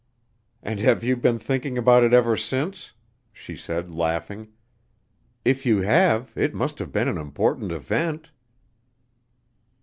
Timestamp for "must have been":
6.55-7.07